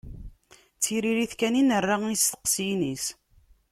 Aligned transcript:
D 0.77 0.79
tiririt 0.83 1.33
kan 1.39 1.59
i 1.61 1.63
nerra 1.63 1.95
i 2.05 2.11
yesteqsiyen-is. 2.13 3.05